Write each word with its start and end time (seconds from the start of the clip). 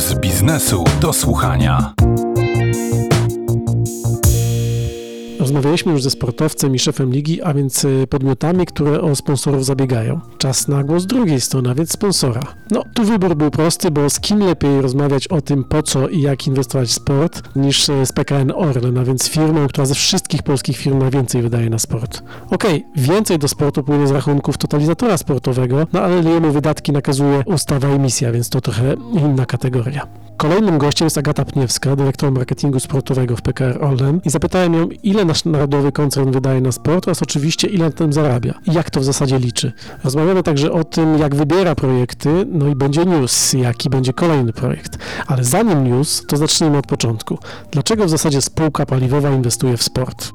z 0.00 0.14
biznesu 0.14 0.84
do 1.00 1.12
słuchania. 1.12 1.92
Rozmawialiśmy 5.50 5.92
już 5.92 6.02
ze 6.02 6.10
sportowcem 6.10 6.74
i 6.74 6.78
szefem 6.78 7.12
ligi, 7.12 7.42
a 7.42 7.54
więc 7.54 7.84
y, 7.84 8.06
podmiotami, 8.10 8.66
które 8.66 9.00
o 9.00 9.16
sponsorów 9.16 9.64
zabiegają. 9.64 10.20
Czas 10.38 10.68
na 10.68 10.84
głos 10.84 11.06
drugiej 11.06 11.40
strony, 11.40 11.70
a 11.70 11.74
więc 11.74 11.92
sponsora. 11.92 12.42
No, 12.70 12.84
tu 12.94 13.04
wybór 13.04 13.36
był 13.36 13.50
prosty, 13.50 13.90
bo 13.90 14.10
z 14.10 14.20
kim 14.20 14.38
lepiej 14.38 14.80
rozmawiać 14.80 15.28
o 15.28 15.40
tym, 15.40 15.64
po 15.64 15.82
co 15.82 16.08
i 16.08 16.20
jak 16.20 16.46
inwestować 16.46 16.88
w 16.88 16.92
sport, 16.92 17.42
niż 17.56 17.88
y, 17.88 18.06
z 18.06 18.12
PKN 18.12 18.52
Orlen, 18.56 18.98
a 18.98 19.04
więc 19.04 19.28
firmą, 19.28 19.68
która 19.68 19.86
ze 19.86 19.94
wszystkich 19.94 20.42
polskich 20.42 20.76
firm 20.76 20.98
najwięcej 20.98 21.42
wydaje 21.42 21.70
na 21.70 21.78
sport. 21.78 22.22
Okej, 22.50 22.84
okay, 22.90 23.04
więcej 23.04 23.38
do 23.38 23.48
sportu 23.48 23.82
płynie 23.82 24.06
z 24.06 24.10
rachunków 24.10 24.58
totalizatora 24.58 25.16
sportowego, 25.16 25.86
no 25.92 26.00
ale 26.00 26.30
jemu 26.30 26.52
wydatki 26.52 26.92
nakazuje 26.92 27.42
ustawa 27.46 27.88
emisja, 27.88 28.32
więc 28.32 28.48
to 28.48 28.60
trochę 28.60 28.94
inna 29.12 29.46
kategoria. 29.46 30.06
Kolejnym 30.40 30.78
gościem 30.78 31.06
jest 31.06 31.18
Agata 31.18 31.44
Pniewska, 31.44 31.96
dyrektor 31.96 32.32
marketingu 32.32 32.80
sportowego 32.80 33.36
w 33.36 33.42
PKR 33.42 33.84
Orlen 33.84 34.20
i 34.24 34.30
zapytałem 34.30 34.74
ją, 34.74 34.88
ile 35.02 35.24
nasz 35.44 35.52
narodowy 35.52 35.92
koncern 35.92 36.30
wydaje 36.30 36.60
na 36.60 36.72
sport 36.72 37.08
oraz 37.08 37.22
oczywiście 37.22 37.68
ile 37.68 37.84
na 37.84 37.90
tym 37.90 38.12
zarabia 38.12 38.54
i 38.66 38.72
jak 38.72 38.90
to 38.90 39.00
w 39.00 39.04
zasadzie 39.04 39.38
liczy. 39.38 39.72
Rozmawiamy 40.04 40.42
także 40.42 40.72
o 40.72 40.84
tym, 40.84 41.18
jak 41.18 41.34
wybiera 41.34 41.74
projekty, 41.74 42.46
no 42.48 42.68
i 42.68 42.74
będzie 42.74 43.04
news, 43.04 43.52
jaki 43.52 43.90
będzie 43.90 44.12
kolejny 44.12 44.52
projekt. 44.52 44.98
Ale 45.26 45.44
zanim 45.44 45.84
news, 45.84 46.24
to 46.26 46.36
zacznijmy 46.36 46.78
od 46.78 46.86
początku. 46.86 47.38
Dlaczego 47.70 48.06
w 48.06 48.10
zasadzie 48.10 48.42
spółka 48.42 48.86
paliwowa 48.86 49.30
inwestuje 49.30 49.76
w 49.76 49.82
sport? 49.82 50.30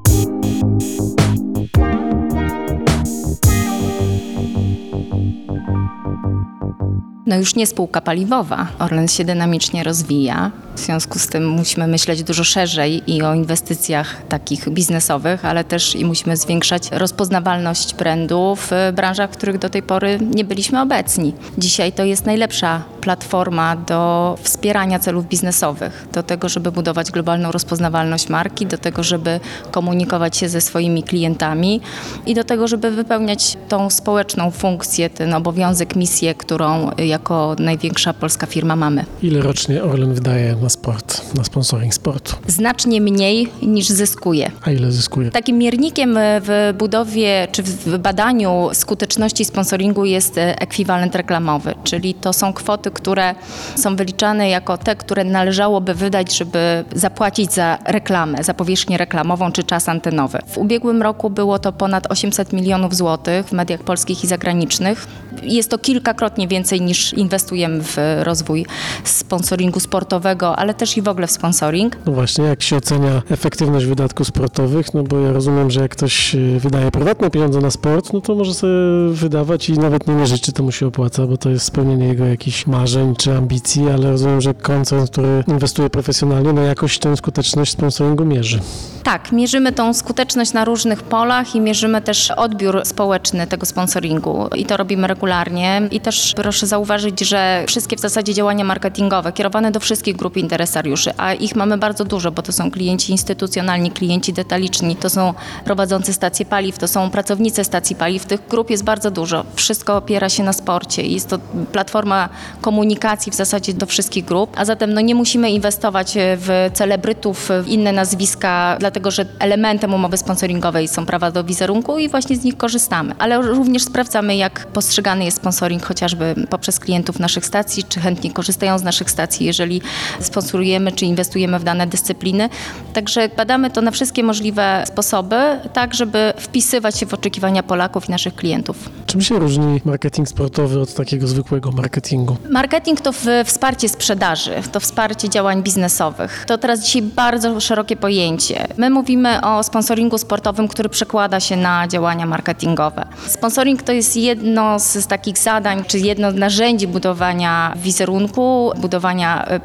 no 7.26 7.36
już 7.36 7.54
nie 7.54 7.66
spółka 7.66 8.00
paliwowa. 8.00 8.66
Orlen 8.78 9.08
się 9.08 9.24
dynamicznie 9.24 9.84
rozwija. 9.84 10.50
W 10.76 10.80
związku 10.80 11.18
z 11.18 11.26
tym 11.26 11.48
musimy 11.48 11.86
myśleć 11.86 12.22
dużo 12.22 12.44
szerzej 12.44 13.10
i 13.10 13.22
o 13.22 13.34
inwestycjach 13.34 14.22
takich 14.28 14.68
biznesowych, 14.68 15.44
ale 15.44 15.64
też 15.64 15.96
i 15.96 16.04
musimy 16.04 16.36
zwiększać 16.36 16.90
rozpoznawalność 16.90 17.94
brandu 17.94 18.56
w 18.56 18.70
branżach, 18.94 19.30
w 19.30 19.36
których 19.36 19.58
do 19.58 19.70
tej 19.70 19.82
pory 19.82 20.18
nie 20.34 20.44
byliśmy 20.44 20.82
obecni. 20.82 21.34
Dzisiaj 21.58 21.92
to 21.92 22.04
jest 22.04 22.26
najlepsza 22.26 22.82
platforma 23.00 23.76
do 23.76 24.34
wspierania 24.42 24.98
celów 24.98 25.28
biznesowych, 25.28 26.06
do 26.12 26.22
tego, 26.22 26.48
żeby 26.48 26.72
budować 26.72 27.10
globalną 27.10 27.52
rozpoznawalność 27.52 28.28
marki, 28.28 28.66
do 28.66 28.78
tego, 28.78 29.02
żeby 29.02 29.40
komunikować 29.70 30.36
się 30.36 30.48
ze 30.48 30.60
swoimi 30.60 31.02
klientami 31.02 31.80
i 32.26 32.34
do 32.34 32.44
tego, 32.44 32.68
żeby 32.68 32.90
wypełniać 32.90 33.56
tą 33.68 33.90
społeczną 33.90 34.50
funkcję, 34.50 35.10
ten 35.10 35.34
obowiązek, 35.34 35.96
misję, 35.96 36.34
którą 36.34 36.90
jako 36.98 37.56
największa 37.58 38.14
polska 38.14 38.46
firma 38.46 38.76
mamy. 38.76 39.04
Ile 39.22 39.40
rocznie 39.40 39.84
Orlen 39.84 40.14
wydaje 40.14 40.56
na 40.66 40.70
sport, 40.70 41.34
na 41.34 41.44
sponsoring 41.44 41.94
sportu? 41.94 42.36
Znacznie 42.46 43.00
mniej 43.00 43.48
niż 43.62 43.88
zyskuje. 43.88 44.50
A 44.62 44.70
ile 44.70 44.92
zyskuje? 44.92 45.30
Takim 45.30 45.58
miernikiem 45.58 46.18
w 46.18 46.74
budowie 46.78 47.48
czy 47.52 47.62
w 47.62 47.98
badaniu 47.98 48.68
skuteczności 48.72 49.44
sponsoringu 49.44 50.04
jest 50.04 50.34
ekwiwalent 50.38 51.14
reklamowy, 51.14 51.74
czyli 51.84 52.14
to 52.14 52.32
są 52.32 52.52
kwoty, 52.52 52.90
które 52.90 53.34
są 53.76 53.96
wyliczane 53.96 54.48
jako 54.48 54.78
te, 54.78 54.96
które 54.96 55.24
należałoby 55.24 55.94
wydać, 55.94 56.36
żeby 56.36 56.84
zapłacić 56.94 57.52
za 57.52 57.78
reklamę, 57.84 58.44
za 58.44 58.54
powierzchnię 58.54 58.98
reklamową 58.98 59.52
czy 59.52 59.64
czas 59.64 59.88
antenowy. 59.88 60.38
W 60.46 60.58
ubiegłym 60.58 61.02
roku 61.02 61.30
było 61.30 61.58
to 61.58 61.72
ponad 61.72 62.06
800 62.10 62.52
milionów 62.52 62.94
złotych 62.94 63.46
w 63.46 63.52
mediach 63.52 63.80
polskich 63.80 64.24
i 64.24 64.26
zagranicznych. 64.26 65.06
Jest 65.42 65.70
to 65.70 65.78
kilkakrotnie 65.78 66.48
więcej 66.48 66.80
niż 66.80 67.12
inwestujemy 67.12 67.82
w 67.82 67.96
rozwój 68.22 68.66
sponsoringu 69.04 69.80
sportowego, 69.80 70.55
ale 70.56 70.74
też 70.74 70.96
i 70.96 71.02
w 71.02 71.08
ogóle 71.08 71.26
w 71.26 71.30
sponsoring. 71.30 71.96
No 72.06 72.12
właśnie, 72.12 72.44
jak 72.44 72.62
się 72.62 72.76
ocenia 72.76 73.22
efektywność 73.30 73.86
wydatków 73.86 74.26
sportowych? 74.26 74.94
No 74.94 75.02
bo 75.02 75.18
ja 75.18 75.32
rozumiem, 75.32 75.70
że 75.70 75.80
jak 75.80 75.90
ktoś 75.90 76.34
y, 76.34 76.58
wydaje 76.60 76.90
prywatne 76.90 77.30
pieniądze 77.30 77.60
na 77.60 77.70
sport, 77.70 78.12
no 78.12 78.20
to 78.20 78.34
może 78.34 78.54
sobie 78.54 78.72
wydawać 79.12 79.68
i 79.68 79.72
nawet 79.72 80.06
nie 80.06 80.14
mierzyć, 80.14 80.42
czy 80.42 80.52
to 80.52 80.62
mu 80.62 80.72
się 80.72 80.86
opłaca, 80.86 81.26
bo 81.26 81.36
to 81.36 81.50
jest 81.50 81.66
spełnienie 81.66 82.06
jego 82.06 82.24
jakichś 82.24 82.66
marzeń 82.66 83.16
czy 83.16 83.36
ambicji, 83.36 83.90
ale 83.90 84.10
rozumiem, 84.10 84.40
że 84.40 84.54
koncern, 84.54 85.06
który 85.06 85.44
inwestuje 85.48 85.90
profesjonalnie, 85.90 86.52
no 86.52 86.62
jakoś 86.62 86.98
tę 86.98 87.16
skuteczność 87.16 87.72
sponsoringu 87.72 88.24
mierzy. 88.24 88.60
Tak, 89.02 89.32
mierzymy 89.32 89.72
tą 89.72 89.94
skuteczność 89.94 90.52
na 90.52 90.64
różnych 90.64 91.02
polach 91.02 91.54
i 91.54 91.60
mierzymy 91.60 92.02
też 92.02 92.30
odbiór 92.30 92.82
społeczny 92.84 93.46
tego 93.46 93.66
sponsoringu 93.66 94.48
i 94.56 94.66
to 94.66 94.76
robimy 94.76 95.06
regularnie. 95.06 95.88
I 95.90 96.00
też 96.00 96.32
proszę 96.36 96.66
zauważyć, 96.66 97.20
że 97.20 97.64
wszystkie 97.68 97.96
w 97.96 98.00
zasadzie 98.00 98.34
działania 98.34 98.64
marketingowe 98.64 99.32
kierowane 99.32 99.70
do 99.70 99.80
wszystkich 99.80 100.16
grup 100.16 100.36
interesariuszy, 100.46 101.10
a 101.16 101.34
ich 101.34 101.56
mamy 101.56 101.78
bardzo 101.78 102.04
dużo, 102.04 102.30
bo 102.30 102.42
to 102.42 102.52
są 102.52 102.70
klienci 102.70 103.12
instytucjonalni, 103.12 103.90
klienci 103.90 104.32
detaliczni, 104.32 104.96
to 104.96 105.10
są 105.10 105.34
prowadzący 105.64 106.12
stacje 106.12 106.46
paliw, 106.46 106.78
to 106.78 106.88
są 106.88 107.10
pracownicy 107.10 107.64
stacji 107.64 107.96
paliw. 107.96 108.26
Tych 108.26 108.48
grup 108.48 108.70
jest 108.70 108.84
bardzo 108.84 109.10
dużo. 109.10 109.44
Wszystko 109.54 109.96
opiera 109.96 110.28
się 110.28 110.42
na 110.42 110.52
sporcie 110.52 111.02
i 111.02 111.14
jest 111.14 111.28
to 111.28 111.38
platforma 111.72 112.28
komunikacji 112.60 113.32
w 113.32 113.34
zasadzie 113.34 113.74
do 113.74 113.86
wszystkich 113.86 114.24
grup, 114.24 114.50
a 114.56 114.64
zatem 114.64 114.94
no, 114.94 115.00
nie 115.00 115.14
musimy 115.14 115.50
inwestować 115.50 116.14
w 116.16 116.70
celebrytów, 116.74 117.48
w 117.64 117.68
inne 117.68 117.92
nazwiska, 117.92 118.76
dlatego 118.80 119.10
że 119.10 119.26
elementem 119.38 119.94
umowy 119.94 120.16
sponsoringowej 120.16 120.88
są 120.88 121.06
prawa 121.06 121.30
do 121.30 121.44
wizerunku 121.44 121.98
i 121.98 122.08
właśnie 122.08 122.36
z 122.36 122.44
nich 122.44 122.56
korzystamy. 122.56 123.14
Ale 123.18 123.42
również 123.42 123.82
sprawdzamy, 123.82 124.36
jak 124.36 124.66
postrzegany 124.66 125.24
jest 125.24 125.36
sponsoring 125.36 125.86
chociażby 125.86 126.34
poprzez 126.50 126.78
klientów 126.78 127.18
naszych 127.18 127.46
stacji, 127.46 127.84
czy 127.84 128.00
chętnie 128.00 128.30
korzystają 128.30 128.78
z 128.78 128.82
naszych 128.82 129.10
stacji, 129.10 129.46
jeżeli 129.46 129.82
sponsorujemy 130.26 130.92
czy 130.92 131.04
inwestujemy 131.04 131.58
w 131.58 131.64
dane 131.64 131.86
dyscypliny. 131.86 132.48
Także 132.92 133.28
badamy 133.36 133.70
to 133.70 133.80
na 133.82 133.90
wszystkie 133.90 134.22
możliwe 134.22 134.84
sposoby, 134.86 135.36
tak 135.72 135.94
żeby 135.94 136.32
wpisywać 136.36 136.98
się 136.98 137.06
w 137.06 137.14
oczekiwania 137.14 137.62
Polaków 137.62 138.08
i 138.08 138.10
naszych 138.10 138.34
klientów. 138.34 138.90
Czym 139.06 139.20
się 139.20 139.38
różni 139.38 139.80
marketing 139.84 140.28
sportowy 140.28 140.80
od 140.80 140.94
takiego 140.94 141.26
zwykłego 141.26 141.72
marketingu? 141.72 142.36
Marketing 142.50 143.00
to 143.00 143.12
wsparcie 143.44 143.88
sprzedaży, 143.88 144.52
to 144.72 144.80
wsparcie 144.80 145.28
działań 145.28 145.62
biznesowych. 145.62 146.44
To 146.46 146.58
teraz 146.58 146.84
dzisiaj 146.84 147.02
bardzo 147.02 147.60
szerokie 147.60 147.96
pojęcie. 147.96 148.66
My 148.76 148.90
mówimy 148.90 149.40
o 149.40 149.62
sponsoringu 149.62 150.18
sportowym, 150.18 150.68
który 150.68 150.88
przekłada 150.88 151.40
się 151.40 151.56
na 151.56 151.88
działania 151.88 152.26
marketingowe. 152.26 153.06
Sponsoring 153.26 153.82
to 153.82 153.92
jest 153.92 154.16
jedno 154.16 154.78
z 154.78 155.06
takich 155.06 155.38
zadań, 155.38 155.84
czy 155.86 155.98
jedno 155.98 156.32
z 156.32 156.34
narzędzi 156.34 156.86
budowania 156.86 157.74
wizerunku, 157.76 158.72
budowania 158.76 159.44
e, 159.44 159.60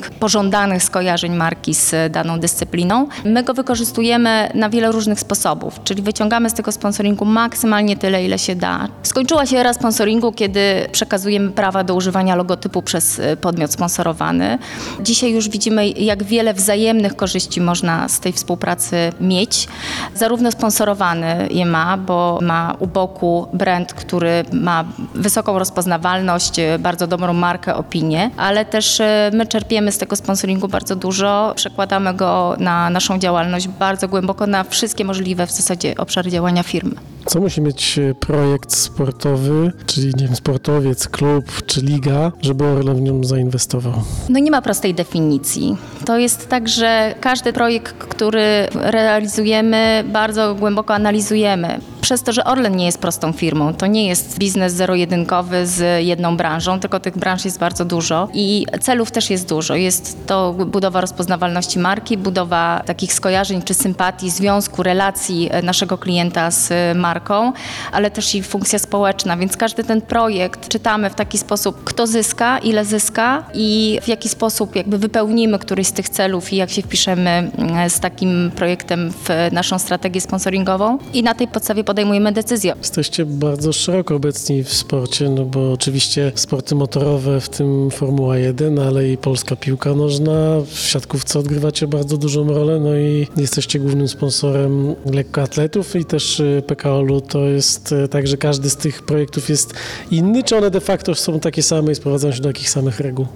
pozytywnych, 0.00 0.20
pożądanych 0.24 0.82
skojarzeń 0.82 1.34
marki 1.34 1.74
z 1.74 2.12
daną 2.12 2.40
dyscypliną. 2.40 3.08
My 3.24 3.42
go 3.42 3.54
wykorzystujemy 3.54 4.50
na 4.54 4.70
wiele 4.70 4.92
różnych 4.92 5.20
sposobów, 5.20 5.80
czyli 5.84 6.02
wyciągamy 6.02 6.50
z 6.50 6.54
tego 6.54 6.72
sponsoringu 6.72 7.24
maksymalnie 7.24 7.96
tyle, 7.96 8.24
ile 8.24 8.38
się 8.38 8.56
da. 8.56 8.88
Skończyła 9.02 9.46
się 9.46 9.58
era 9.58 9.74
sponsoringu, 9.74 10.32
kiedy 10.32 10.88
przekazujemy 10.92 11.50
prawa 11.50 11.84
do 11.84 11.94
używania 11.94 12.36
logotypu 12.36 12.82
przez 12.82 13.18
e, 13.18 13.36
podmiot 13.36 13.72
sponsorowany. 13.72 14.58
Dzisiaj 15.00 15.32
już 15.32 15.48
widzimy, 15.48 15.88
jak 15.88 16.22
wiele 16.22 16.54
wzajemnych 16.54 17.16
korzyści 17.16 17.60
można 17.60 18.08
z 18.08 18.20
tej 18.20 18.32
współpracy 18.32 19.12
mieć. 19.20 19.68
Zarówno 20.14 20.52
sponsorowany 20.52 21.48
je 21.50 21.66
ma, 21.66 21.96
bo 21.96 22.38
ma 22.42 22.76
u 22.78 22.86
boku 22.86 23.46
brand, 23.52 23.94
który 23.94 24.44
ma 24.52 24.84
wysoką 25.14 25.58
rozpoznawalność, 25.58 26.58
e, 26.58 26.78
bardzo 26.78 27.06
dobrą 27.06 27.32
markę, 27.32 27.74
opinię, 27.74 28.30
ale 28.36 28.64
też 28.64 29.00
e, 29.00 29.30
my 29.34 29.46
czerpiemy 29.46 29.83
z 29.92 29.98
tego 29.98 30.16
sponsoringu 30.16 30.68
bardzo 30.68 30.96
dużo, 30.96 31.52
przekładamy 31.56 32.14
go 32.14 32.56
na 32.58 32.90
naszą 32.90 33.18
działalność 33.18 33.68
bardzo 33.68 34.08
głęboko, 34.08 34.46
na 34.46 34.64
wszystkie 34.64 35.04
możliwe 35.04 35.46
w 35.46 35.50
zasadzie 35.50 35.94
obszary 35.96 36.30
działania 36.30 36.62
firmy. 36.62 36.94
Co 37.26 37.40
musi 37.40 37.60
mieć 37.60 37.98
e, 37.98 38.14
projekt 38.14 38.72
sportowy, 38.72 39.72
czyli 39.86 40.06
nie 40.06 40.26
wiem, 40.26 40.36
sportowiec, 40.36 41.08
klub 41.08 41.44
czy 41.66 41.80
liga, 41.80 42.32
żeby 42.42 42.64
Orlen 42.64 42.96
w 42.96 43.00
nią 43.00 43.24
zainwestował? 43.24 43.92
No 44.28 44.38
nie 44.38 44.50
ma 44.50 44.62
prostej 44.62 44.94
definicji. 44.94 45.76
To 46.06 46.18
jest 46.18 46.48
tak, 46.48 46.68
że 46.68 47.14
każdy 47.20 47.52
projekt, 47.52 47.94
który 47.94 48.68
realizujemy, 48.74 50.04
bardzo 50.12 50.54
głęboko 50.54 50.94
analizujemy. 50.94 51.80
Przez 52.04 52.22
to, 52.22 52.32
że 52.32 52.44
Orlen 52.44 52.76
nie 52.76 52.86
jest 52.86 52.98
prostą 52.98 53.32
firmą, 53.32 53.74
to 53.74 53.86
nie 53.86 54.06
jest 54.06 54.38
biznes 54.38 54.72
zero-jedynkowy 54.72 55.66
z 55.66 56.04
jedną 56.04 56.36
branżą, 56.36 56.80
tylko 56.80 57.00
tych 57.00 57.18
branż 57.18 57.44
jest 57.44 57.58
bardzo 57.58 57.84
dużo 57.84 58.28
i 58.34 58.66
celów 58.80 59.10
też 59.10 59.30
jest 59.30 59.48
dużo. 59.48 59.74
Jest 59.74 60.26
to 60.26 60.52
budowa 60.52 61.00
rozpoznawalności 61.00 61.78
marki, 61.78 62.18
budowa 62.18 62.82
takich 62.86 63.12
skojarzeń 63.12 63.62
czy 63.62 63.74
sympatii, 63.74 64.30
związku, 64.30 64.82
relacji 64.82 65.50
naszego 65.62 65.98
klienta 65.98 66.50
z 66.50 66.72
marką 66.96 67.14
marką, 67.24 67.52
ale 67.92 68.10
też 68.10 68.34
i 68.34 68.42
funkcja 68.42 68.78
społeczna, 68.78 69.36
więc 69.36 69.56
każdy 69.56 69.84
ten 69.84 70.00
projekt 70.00 70.68
czytamy 70.68 71.10
w 71.10 71.14
taki 71.14 71.38
sposób, 71.38 71.84
kto 71.84 72.06
zyska, 72.06 72.58
ile 72.58 72.84
zyska 72.84 73.44
i 73.54 73.98
w 74.02 74.08
jaki 74.08 74.28
sposób 74.28 74.76
jakby 74.76 74.98
wypełnimy 74.98 75.58
któryś 75.58 75.86
z 75.86 75.92
tych 75.92 76.08
celów 76.08 76.52
i 76.52 76.56
jak 76.56 76.70
się 76.70 76.82
wpiszemy 76.82 77.30
mm, 77.30 77.90
z 77.90 78.00
takim 78.00 78.50
projektem 78.56 79.10
w 79.10 79.28
naszą 79.52 79.78
strategię 79.78 80.20
sponsoringową. 80.20 80.98
I 81.12 81.22
na 81.22 81.34
tej 81.34 81.48
podstawie 81.48 81.84
podejmujemy 81.94 82.32
decyzję. 82.32 82.74
Jesteście 82.78 83.26
bardzo 83.26 83.72
szeroko 83.72 84.14
obecni 84.14 84.64
w 84.64 84.72
sporcie, 84.72 85.30
no 85.30 85.44
bo 85.44 85.72
oczywiście 85.72 86.32
sporty 86.34 86.74
motorowe, 86.74 87.40
w 87.40 87.48
tym 87.48 87.90
Formuła 87.90 88.38
1, 88.38 88.78
ale 88.78 89.08
i 89.08 89.16
polska 89.16 89.56
piłka 89.56 89.94
nożna. 89.94 90.60
W 90.66 90.78
siatkówce 90.78 91.38
odgrywacie 91.38 91.86
bardzo 91.86 92.16
dużą 92.16 92.46
rolę, 92.46 92.80
no 92.80 92.96
i 92.96 93.26
jesteście 93.36 93.78
głównym 93.78 94.08
sponsorem 94.08 94.94
lekkoatletów 95.12 95.96
i 95.96 96.04
też 96.04 96.40
y, 96.40 96.62
PKO-u 96.66 97.20
to 97.20 97.44
jest 97.44 97.92
y, 97.92 98.08
tak, 98.08 98.26
że 98.26 98.36
każdy 98.36 98.70
z 98.70 98.76
tych 98.76 99.02
projektów 99.02 99.48
jest 99.48 99.74
inny, 100.10 100.42
czy 100.42 100.56
one 100.56 100.70
de 100.70 100.80
facto 100.80 101.14
są 101.14 101.40
takie 101.40 101.62
same 101.62 101.92
i 101.92 101.94
sprowadzają 101.94 102.34
się 102.34 102.42
do 102.42 102.48
takich 102.48 102.70
samych 102.70 103.00
reguł? 103.00 103.26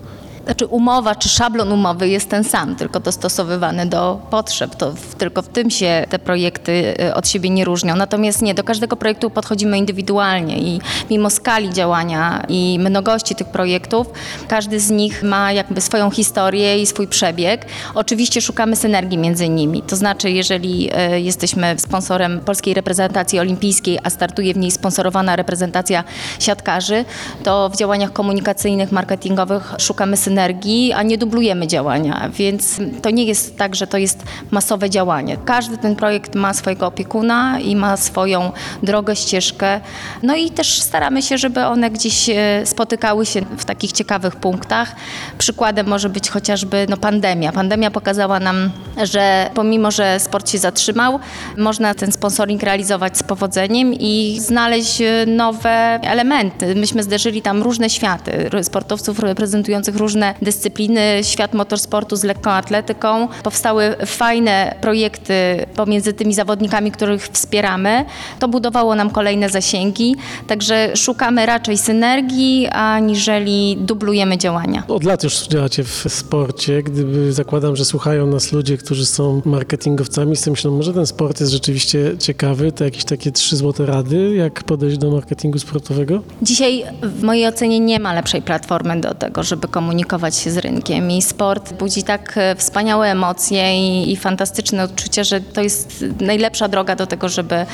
Znaczy 0.48 0.66
umowa 0.66 1.14
czy 1.14 1.28
szablon 1.28 1.72
umowy 1.72 2.08
jest 2.08 2.30
ten 2.30 2.44
sam, 2.44 2.76
tylko 2.76 3.00
dostosowywany 3.00 3.86
do 3.86 4.20
potrzeb. 4.30 4.74
To 4.76 4.92
w, 4.92 5.14
tylko 5.14 5.42
w 5.42 5.48
tym 5.48 5.70
się 5.70 6.06
te 6.08 6.18
projekty 6.18 6.94
y, 7.00 7.14
od 7.14 7.28
siebie 7.28 7.50
nie 7.50 7.64
różnią. 7.64 7.96
Natomiast 7.96 8.42
nie, 8.42 8.54
do 8.54 8.64
każdego 8.64 8.96
projektu 8.96 9.30
podchodzimy 9.30 9.78
indywidualnie 9.78 10.58
i 10.58 10.80
mimo 11.10 11.30
skali 11.30 11.72
działania 11.72 12.44
i 12.48 12.78
mnogości 12.80 13.34
tych 13.34 13.46
projektów, 13.48 14.06
każdy 14.48 14.80
z 14.80 14.90
nich 14.90 15.22
ma 15.22 15.52
jakby 15.52 15.80
swoją 15.80 16.10
historię 16.10 16.82
i 16.82 16.86
swój 16.86 17.08
przebieg. 17.08 17.66
Oczywiście 17.94 18.40
szukamy 18.40 18.76
synergii 18.76 19.18
między 19.18 19.48
nimi. 19.48 19.82
To 19.82 19.96
znaczy, 19.96 20.30
jeżeli 20.30 20.90
y, 21.14 21.20
jesteśmy 21.20 21.74
sponsorem 21.78 22.40
polskiej 22.40 22.74
reprezentacji 22.74 23.38
olimpijskiej, 23.38 23.98
a 24.02 24.10
startuje 24.10 24.54
w 24.54 24.56
niej 24.56 24.70
sponsorowana 24.70 25.36
reprezentacja 25.36 26.04
siatkarzy, 26.38 27.04
to 27.44 27.68
w 27.68 27.76
działaniach 27.76 28.12
komunikacyjnych, 28.12 28.92
marketingowych 28.92 29.74
szukamy 29.78 30.16
synergii 30.16 30.37
energii, 30.38 30.92
a 30.92 31.02
nie 31.02 31.18
dublujemy 31.18 31.66
działania, 31.66 32.30
więc 32.32 32.80
to 33.02 33.10
nie 33.10 33.24
jest 33.24 33.56
tak, 33.56 33.74
że 33.74 33.86
to 33.86 33.98
jest 33.98 34.22
masowe 34.50 34.90
działanie. 34.90 35.36
Każdy 35.44 35.78
ten 35.78 35.96
projekt 35.96 36.34
ma 36.34 36.54
swojego 36.54 36.86
opiekuna 36.86 37.60
i 37.60 37.76
ma 37.76 37.96
swoją 37.96 38.52
drogę, 38.82 39.16
ścieżkę. 39.16 39.80
No 40.22 40.36
i 40.36 40.50
też 40.50 40.80
staramy 40.80 41.22
się, 41.22 41.38
żeby 41.38 41.64
one 41.64 41.90
gdzieś 41.90 42.30
e, 42.30 42.66
spotykały 42.66 43.26
się 43.26 43.40
w 43.56 43.64
takich 43.64 43.92
ciekawych 43.92 44.36
punktach. 44.36 44.96
Przykładem 45.38 45.86
może 45.86 46.08
być 46.08 46.30
chociażby 46.30 46.86
no, 46.88 46.96
pandemia. 46.96 47.52
Pandemia 47.52 47.90
pokazała 47.90 48.40
nam, 48.40 48.70
że 49.04 49.50
pomimo, 49.54 49.90
że 49.90 50.20
sport 50.20 50.50
się 50.50 50.58
zatrzymał, 50.58 51.18
można 51.56 51.94
ten 51.94 52.12
sponsoring 52.12 52.62
realizować 52.62 53.18
z 53.18 53.22
powodzeniem 53.22 53.94
i 53.94 54.38
znaleźć 54.40 55.00
e, 55.00 55.26
nowe 55.26 56.00
elementy. 56.02 56.74
Myśmy 56.74 57.02
zderzyli 57.02 57.42
tam 57.42 57.62
różne 57.62 57.90
światy 57.90 58.50
sportowców 58.62 59.18
reprezentujących 59.18 59.96
różne 59.96 60.27
dyscypliny, 60.42 61.20
świat 61.22 61.54
motorsportu 61.54 62.16
z 62.16 62.24
lekką 62.24 62.50
atletyką. 62.50 63.28
Powstały 63.42 63.96
fajne 64.06 64.74
projekty 64.80 65.66
pomiędzy 65.76 66.12
tymi 66.12 66.34
zawodnikami, 66.34 66.90
których 66.90 67.28
wspieramy. 67.28 68.04
To 68.38 68.48
budowało 68.48 68.94
nam 68.94 69.10
kolejne 69.10 69.48
zasięgi, 69.48 70.16
także 70.46 70.96
szukamy 70.96 71.46
raczej 71.46 71.78
synergii, 71.78 72.66
aniżeli 72.66 73.76
dublujemy 73.80 74.38
działania. 74.38 74.82
Od 74.88 75.04
lat 75.04 75.24
już 75.24 75.46
działacie 75.46 75.84
w 75.84 76.04
sporcie. 76.08 76.82
Gdyby 76.82 77.32
zakładam, 77.32 77.76
że 77.76 77.84
słuchają 77.84 78.26
nas 78.26 78.52
ludzie, 78.52 78.76
którzy 78.76 79.06
są 79.06 79.42
marketingowcami, 79.44 80.36
z 80.36 80.40
tym 80.40 80.50
myślą, 80.50 80.70
może 80.70 80.92
ten 80.92 81.06
sport 81.06 81.40
jest 81.40 81.52
rzeczywiście 81.52 82.18
ciekawy, 82.18 82.72
to 82.72 82.84
jakieś 82.84 83.04
takie 83.04 83.32
trzy 83.32 83.56
złote 83.56 83.86
rady, 83.86 84.34
jak 84.34 84.64
podejść 84.64 84.98
do 84.98 85.10
marketingu 85.10 85.58
sportowego? 85.58 86.22
Dzisiaj 86.42 86.84
w 87.02 87.22
mojej 87.22 87.46
ocenie 87.46 87.80
nie 87.80 88.00
ma 88.00 88.12
lepszej 88.12 88.42
platformy 88.42 89.00
do 89.00 89.14
tego, 89.14 89.42
żeby 89.42 89.68
komunikować 89.68 90.07
się 90.30 90.50
z 90.50 90.56
rynkiem 90.56 91.10
i 91.10 91.22
sport 91.22 91.72
budzi 91.72 92.02
tak 92.02 92.34
e, 92.36 92.54
wspaniałe 92.56 93.10
emocje 93.10 93.76
i, 93.76 94.12
i 94.12 94.16
fantastyczne 94.16 94.84
odczucie, 94.84 95.24
że 95.24 95.40
to 95.40 95.60
jest 95.60 96.04
najlepsza 96.20 96.68
droga 96.68 96.96
do 96.96 97.06
tego, 97.06 97.28
żeby 97.28 97.66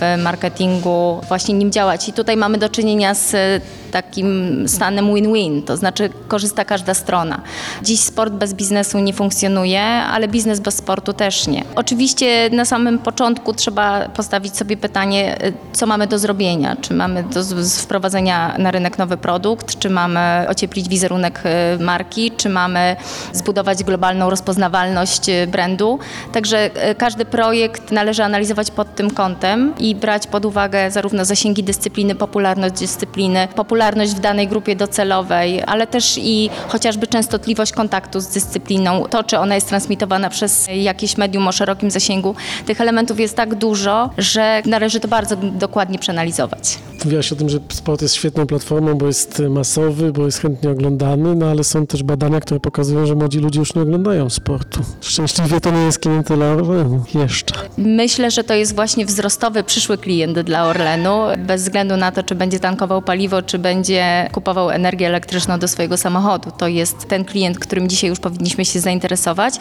w 0.00 0.22
marketingu 0.22 1.20
właśnie 1.28 1.54
nim 1.54 1.72
działać. 1.72 2.08
I 2.08 2.12
tutaj 2.12 2.36
mamy 2.36 2.58
do 2.58 2.68
czynienia 2.68 3.14
z 3.14 3.34
e, 3.34 3.60
takim 3.90 4.64
stanem 4.68 5.14
win-win, 5.14 5.62
to 5.62 5.76
znaczy 5.76 6.10
korzysta 6.28 6.64
każda 6.64 6.94
strona. 6.94 7.40
Dziś 7.82 8.00
sport 8.00 8.32
bez 8.32 8.54
biznesu 8.54 8.98
nie 8.98 9.12
funkcjonuje, 9.12 9.82
ale 9.82 10.28
biznes 10.28 10.60
bez 10.60 10.74
sportu 10.74 11.12
też 11.12 11.46
nie. 11.46 11.64
Oczywiście 11.74 12.50
na 12.52 12.64
samym 12.64 12.98
początku 12.98 13.54
trzeba 13.54 14.08
postawić 14.08 14.56
sobie 14.56 14.76
pytanie, 14.76 15.40
e, 15.40 15.52
co 15.72 15.86
mamy 15.86 16.06
do 16.06 16.18
zrobienia. 16.18 16.76
Czy 16.76 16.94
mamy 16.94 17.22
do 17.22 17.40
wprowadzenia 17.78 18.54
na 18.58 18.70
rynek 18.70 18.98
nowy 18.98 19.16
produkt, 19.16 19.78
czy 19.78 19.90
mamy 19.90 20.46
ocieplić 20.48 20.88
wizerunek 20.88 21.42
marki, 21.80 22.30
czy 22.30 22.48
mamy 22.48 22.96
zbudować 23.32 23.84
globalną 23.84 24.30
rozpoznawalność 24.30 25.28
e, 25.28 25.46
brandu. 25.46 25.98
Także 26.32 26.70
e, 26.74 26.94
każdy 26.94 27.24
projekt 27.24 27.90
należy 27.90 28.24
analizować 28.24 28.70
pod 28.70 28.94
tym 28.94 29.10
kątem 29.10 29.74
i 29.78 29.94
brać 29.94 30.26
pod 30.26 30.44
uwagę 30.44 30.90
zarówno 30.90 31.24
zasięgi 31.24 31.64
dyscypliny, 31.64 32.14
popularność 32.14 32.74
dyscypliny, 32.74 33.48
popularność 33.54 34.12
w 34.12 34.20
danej 34.20 34.48
grupie 34.48 34.76
docelowej, 34.76 35.62
ale 35.66 35.86
też 35.86 36.18
i 36.18 36.50
chociażby 36.68 37.06
częstotliwość 37.06 37.72
kontaktu 37.72 38.20
z 38.20 38.28
dyscypliną, 38.28 39.04
to 39.10 39.24
czy 39.24 39.38
ona 39.38 39.54
jest 39.54 39.68
transmitowana 39.68 40.30
przez 40.30 40.68
jakieś 40.74 41.16
medium 41.16 41.48
o 41.48 41.52
szerokim 41.52 41.90
zasięgu. 41.90 42.34
Tych 42.66 42.80
elementów 42.80 43.20
jest 43.20 43.36
tak 43.36 43.54
dużo, 43.54 44.10
że 44.18 44.62
należy 44.66 45.00
to 45.00 45.08
bardzo 45.08 45.36
dokładnie 45.36 45.98
przeanalizować. 45.98 46.78
Mówiłaś 47.04 47.32
o 47.32 47.36
tym, 47.36 47.48
że 47.48 47.58
sport 47.68 48.02
jest 48.02 48.14
świetną 48.14 48.46
platformą, 48.46 48.94
bo 48.94 49.06
jest 49.06 49.42
masowy, 49.50 50.12
bo 50.12 50.26
jest 50.26 50.38
chętnie 50.38 50.70
oglądany, 50.70 51.34
no 51.34 51.46
ale 51.46 51.64
są 51.64 51.86
też 51.86 52.02
badania, 52.02 52.40
które 52.40 52.60
pokazują, 52.60 53.06
że 53.06 53.14
młodzi 53.14 53.38
ludzie 53.38 53.60
już 53.60 53.74
nie 53.74 53.82
oglądają 53.82 54.30
sportu. 54.30 54.80
Szczęśliwie 55.00 55.60
to 55.60 55.70
nie 55.70 55.82
jest 55.82 55.98
klientela 55.98 56.46
Orlenu 56.46 57.04
jeszcze. 57.14 57.54
Myślę, 57.78 58.30
że 58.30 58.44
to 58.44 58.54
jest 58.54 58.74
właśnie 58.74 59.06
wzrostowy 59.06 59.64
przyszły 59.64 59.98
klient 59.98 60.40
dla 60.40 60.64
Orlenu, 60.66 61.20
bez 61.38 61.62
względu 61.62 61.96
na 61.96 62.12
to, 62.12 62.22
czy 62.22 62.34
będzie 62.34 62.60
tankował 62.60 63.02
paliwo, 63.02 63.42
czy 63.42 63.58
będzie 63.58 64.28
kupował 64.32 64.70
energię 64.70 65.06
elektryczną 65.06 65.58
do 65.58 65.68
swojego 65.68 65.96
samochodu. 65.96 66.50
To 66.58 66.68
jest 66.68 67.08
ten 67.08 67.24
klient, 67.24 67.58
którym 67.58 67.88
dzisiaj 67.88 68.10
już 68.10 68.20
powinniśmy 68.20 68.64
się 68.64 68.80
zainteresować. 68.80 69.54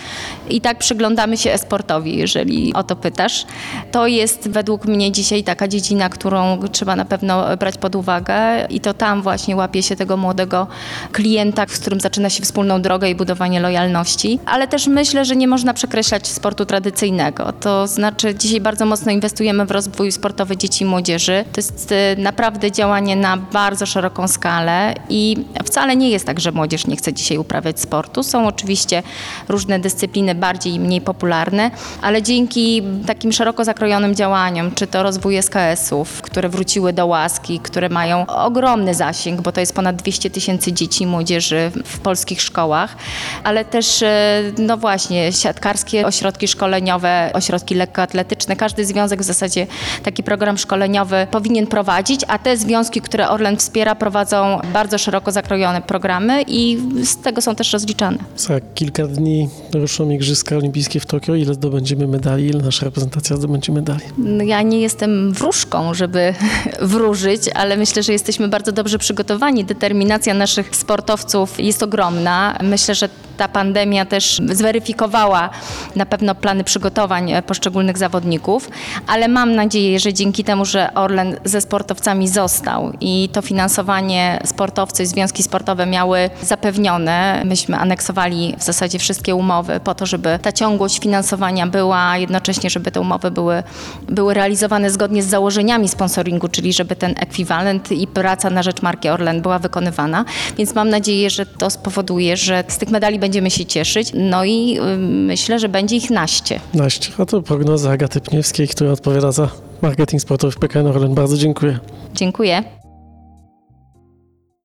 I 0.50 0.62
tak 0.62 0.80
przyglądamy 0.80 1.38
się 1.38 1.52
esportowi, 1.52 2.18
jeżeli 2.18 2.74
o 2.74 2.84
to 2.84 2.96
pytasz. 2.96 3.46
To 3.92 4.08
jest 4.08 4.50
według 4.50 4.86
mnie 4.86 5.12
dzisiaj 5.12 5.44
taka 5.44 5.68
dziedzina, 5.68 6.10
którą 6.10 6.60
trzeba 6.72 6.96
na 6.96 7.06
pewno 7.06 7.29
brać 7.60 7.78
pod 7.78 7.96
uwagę 7.96 8.66
i 8.70 8.80
to 8.80 8.94
tam 8.94 9.22
właśnie 9.22 9.56
łapie 9.56 9.84
się 9.84 9.96
tego 9.96 10.18
młodego 10.18 10.68
klienta, 11.12 11.66
z 11.68 11.80
którym 11.80 12.00
zaczyna 12.00 12.30
się 12.30 12.44
wspólną 12.44 12.82
drogę 12.82 13.10
i 13.10 13.16
budowanie 13.16 13.60
lojalności, 13.60 14.40
ale 14.46 14.68
też 14.68 14.88
myślę, 14.88 15.26
że 15.26 15.36
nie 15.36 15.48
można 15.48 15.74
przekreślać 15.74 16.28
sportu 16.28 16.66
tradycyjnego. 16.66 17.52
To 17.52 17.88
znaczy 17.88 18.36
dzisiaj 18.36 18.62
bardzo 18.62 18.86
mocno 18.86 19.12
inwestujemy 19.12 19.66
w 19.66 19.72
rozwój 19.72 20.12
sportowy 20.12 20.58
dzieci 20.58 20.84
i 20.84 20.88
młodzieży. 20.88 21.46
To 21.54 21.62
jest 21.62 21.92
y, 21.92 21.96
naprawdę 22.18 22.72
działanie 22.72 23.16
na 23.16 23.38
bardzo 23.38 23.86
szeroką 23.86 24.28
skalę 24.28 24.94
i 25.10 25.38
wcale 25.66 25.96
nie 25.96 26.10
jest 26.10 26.26
tak, 26.26 26.40
że 26.40 26.52
młodzież 26.52 26.88
nie 26.88 26.96
chce 26.96 27.14
dzisiaj 27.14 27.38
uprawiać 27.38 27.80
sportu. 27.80 28.24
Są 28.24 28.48
oczywiście 28.48 29.04
różne 29.50 29.80
dyscypliny 29.80 30.36
bardziej 30.36 30.74
i 30.74 30.80
mniej 30.80 31.02
popularne, 31.02 31.72
ale 32.02 32.22
dzięki 32.22 32.84
takim 33.08 33.32
szeroko 33.32 33.66
zakrojonym 33.66 34.16
działaniom, 34.16 34.72
czy 34.76 34.88
to 34.88 35.04
rozwój 35.04 35.38
SKS-ów, 35.38 36.22
które 36.22 36.50
wróciły 36.50 36.94
do 36.94 37.08
łaski, 37.20 37.60
które 37.60 37.90
mają 37.90 38.26
ogromny 38.28 38.94
zasięg, 38.94 39.42
bo 39.42 39.52
to 39.52 39.60
jest 39.60 39.76
ponad 39.76 39.96
200 39.96 40.30
tysięcy 40.30 40.74
dzieci 40.74 41.04
i 41.04 41.08
młodzieży 41.08 41.72
w 41.86 42.00
polskich 42.00 42.42
szkołach, 42.42 42.96
ale 43.44 43.66
też, 43.66 44.02
e, 44.02 44.42
no 44.58 44.78
właśnie, 44.78 45.32
siatkarskie 45.32 46.06
ośrodki 46.06 46.48
szkoleniowe, 46.48 47.32
ośrodki 47.34 47.76
lekkoatletyczne. 47.76 48.56
Każdy 48.56 48.86
związek 48.86 49.22
w 49.22 49.24
zasadzie 49.24 49.68
taki 50.04 50.24
program 50.24 50.58
szkoleniowy 50.58 51.28
powinien 51.32 51.68
prowadzić, 51.68 52.22
a 52.28 52.38
te 52.38 52.58
związki, 52.58 53.02
które 53.02 53.30
Orlen 53.30 53.58
wspiera, 53.58 53.96
prowadzą 53.96 54.60
bardzo 54.74 54.98
szeroko 54.98 55.32
zakrojone 55.32 55.82
programy 55.82 56.44
i 56.48 56.78
z 57.04 57.18
tego 57.18 57.42
są 57.42 57.56
też 57.56 57.74
rozliczane. 57.74 58.18
Za 58.38 58.60
kilka 58.76 59.08
dni 59.08 59.50
ruszą 59.74 60.10
Igrzyska 60.10 60.56
Olimpijskie 60.56 61.00
w 61.00 61.06
Tokio. 61.06 61.36
Ile 61.36 61.54
zdobędziemy 61.54 62.08
medali? 62.08 62.48
Ile 62.48 62.62
nasza 62.64 62.86
reprezentacja 62.86 63.36
zdobędzie 63.36 63.72
medali? 63.72 64.00
No, 64.18 64.44
ja 64.44 64.62
nie 64.62 64.80
jestem 64.80 65.34
wróżką, 65.34 65.94
żeby 65.94 66.34
wróżyć, 66.82 67.09
ale 67.56 67.78
myślę, 67.78 68.04
że 68.04 68.14
jesteśmy 68.14 68.48
bardzo 68.48 68.72
dobrze 68.72 68.98
przygotowani. 68.98 69.66
Determinacja 69.66 70.34
naszych 70.34 70.76
sportowców 70.76 71.60
jest 71.60 71.80
jest 71.80 71.84
ogromna. 71.84 72.58
Myślę, 72.64 72.96
że 72.96 73.10
ta 73.38 73.48
pandemia 73.48 74.06
też 74.06 74.42
zweryfikowała 74.54 75.50
na 75.96 76.06
pewno 76.06 76.36
plany 76.36 76.64
przygotowań 76.64 77.32
e, 77.32 77.42
poszczególnych 77.42 77.98
zawodników, 77.98 78.70
ale 79.08 79.28
mam 79.28 79.56
nadzieję, 79.56 80.00
że 80.00 80.14
dzięki 80.14 80.44
temu, 80.44 80.66
że 80.66 80.94
Orlen 80.94 81.36
ze 81.46 81.62
sportowcami 81.62 82.28
został 82.28 82.92
i 83.02 83.30
to 83.34 83.42
finansowanie 83.42 84.40
sportowcy, 84.46 85.06
związki 85.06 85.44
sportowe 85.44 85.86
miały 85.86 86.30
zapewnione, 86.42 87.42
myśmy 87.46 87.78
aneksowali 87.78 88.56
w 88.58 88.64
zasadzie 88.64 89.00
wszystkie 89.00 89.36
umowy 89.36 89.80
po 89.84 89.96
to, 89.96 90.06
żeby 90.06 90.40
ta 90.42 90.52
ciągłość 90.52 91.00
finansowania 91.00 91.68
była, 91.68 92.18
jednocześnie, 92.18 92.70
żeby 92.70 92.92
te 92.92 93.02
umowy 93.02 93.32
były, 93.32 93.64
były 94.10 94.34
realizowane 94.34 94.92
zgodnie 94.92 95.24
z 95.24 95.28
założeniami 95.28 95.88
sponsoringu, 95.90 96.48
czyli 96.48 96.74
żeby 96.74 96.96
ten 97.00 97.16
ekwiwalent 97.18 97.92
i 97.92 98.08
praca 98.08 98.50
na 98.50 98.64
rzecz 98.64 98.82
marki 98.82 99.10
Orlen 99.10 99.42
była 99.42 99.60
wykonywana. 99.60 100.26
Więc 100.58 100.76
mam 100.76 100.90
nadzieję, 100.90 101.30
że 101.30 101.46
to 101.46 101.70
spowoduje, 101.70 102.38
że 102.38 102.64
z 102.68 102.78
tych 102.78 102.90
medali 102.90 103.20
będziemy 103.20 103.52
się 103.52 103.66
cieszyć. 103.66 104.12
No 104.14 104.46
i 104.46 104.80
y, 104.80 104.98
myślę, 104.98 105.60
że 105.60 105.70
będzie 105.70 105.96
ich 105.96 106.10
naście. 106.10 106.60
Naście. 106.74 107.12
A 107.18 107.26
to 107.26 107.42
prognoza 107.42 107.92
Agaty 107.92 108.22
Pniewskiej, 108.22 108.68
która 108.68 108.92
odpowiada 108.92 109.32
za 109.32 109.50
marketing 109.82 110.22
sportowy 110.22 110.52
w 110.52 110.58
PKN 110.58 110.88
Orlen. 110.88 111.14
Bardzo 111.14 111.38
dziękuję. 111.38 111.80
Dziękuję. 112.14 112.79